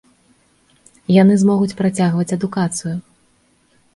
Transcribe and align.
Яны 1.21 1.33
змогуць 1.41 1.77
працягваць 1.83 2.35
адукацыю. 2.37 2.95